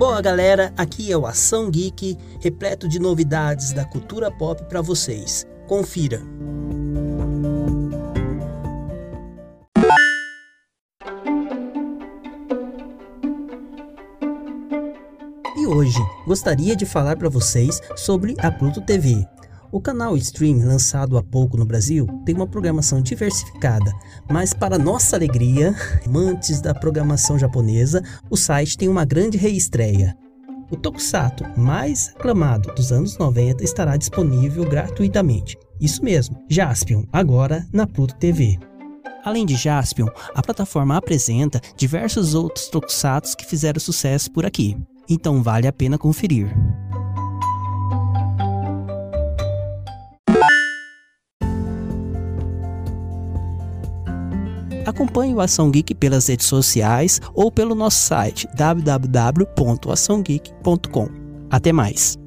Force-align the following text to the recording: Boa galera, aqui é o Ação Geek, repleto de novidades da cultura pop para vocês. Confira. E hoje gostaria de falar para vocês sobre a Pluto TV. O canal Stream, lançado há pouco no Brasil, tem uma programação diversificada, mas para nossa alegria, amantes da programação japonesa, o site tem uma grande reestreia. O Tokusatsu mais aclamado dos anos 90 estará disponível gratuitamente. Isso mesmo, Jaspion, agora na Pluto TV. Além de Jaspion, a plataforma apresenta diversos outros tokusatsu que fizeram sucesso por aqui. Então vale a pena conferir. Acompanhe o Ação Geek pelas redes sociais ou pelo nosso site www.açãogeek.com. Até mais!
Boa 0.00 0.22
galera, 0.22 0.72
aqui 0.78 1.12
é 1.12 1.16
o 1.18 1.26
Ação 1.26 1.70
Geek, 1.70 2.16
repleto 2.40 2.88
de 2.88 2.98
novidades 2.98 3.74
da 3.74 3.84
cultura 3.84 4.30
pop 4.30 4.64
para 4.64 4.80
vocês. 4.80 5.46
Confira. 5.68 6.22
E 15.54 15.66
hoje 15.66 15.98
gostaria 16.26 16.74
de 16.74 16.86
falar 16.86 17.16
para 17.16 17.28
vocês 17.28 17.78
sobre 17.94 18.34
a 18.38 18.50
Pluto 18.50 18.80
TV. 18.80 19.28
O 19.72 19.80
canal 19.80 20.16
Stream, 20.16 20.66
lançado 20.66 21.16
há 21.16 21.22
pouco 21.22 21.56
no 21.56 21.64
Brasil, 21.64 22.04
tem 22.24 22.34
uma 22.34 22.46
programação 22.46 23.00
diversificada, 23.00 23.92
mas 24.28 24.52
para 24.52 24.76
nossa 24.76 25.14
alegria, 25.14 25.72
amantes 26.04 26.60
da 26.60 26.74
programação 26.74 27.38
japonesa, 27.38 28.02
o 28.28 28.36
site 28.36 28.76
tem 28.76 28.88
uma 28.88 29.04
grande 29.04 29.38
reestreia. 29.38 30.16
O 30.72 30.76
Tokusatsu 30.76 31.44
mais 31.56 32.08
aclamado 32.08 32.74
dos 32.74 32.90
anos 32.90 33.16
90 33.16 33.62
estará 33.62 33.96
disponível 33.96 34.64
gratuitamente. 34.68 35.56
Isso 35.80 36.04
mesmo, 36.04 36.36
Jaspion, 36.48 37.04
agora 37.12 37.64
na 37.72 37.86
Pluto 37.86 38.16
TV. 38.16 38.58
Além 39.24 39.46
de 39.46 39.54
Jaspion, 39.54 40.08
a 40.34 40.42
plataforma 40.42 40.96
apresenta 40.96 41.60
diversos 41.76 42.34
outros 42.34 42.68
tokusatsu 42.68 43.36
que 43.36 43.46
fizeram 43.46 43.78
sucesso 43.78 44.30
por 44.32 44.44
aqui. 44.44 44.76
Então 45.08 45.42
vale 45.42 45.68
a 45.68 45.72
pena 45.72 45.98
conferir. 45.98 46.54
Acompanhe 54.86 55.34
o 55.34 55.40
Ação 55.40 55.70
Geek 55.70 55.94
pelas 55.94 56.28
redes 56.28 56.46
sociais 56.46 57.20
ou 57.34 57.52
pelo 57.52 57.74
nosso 57.74 57.98
site 57.98 58.48
www.açãogeek.com. 58.56 61.08
Até 61.50 61.72
mais! 61.72 62.18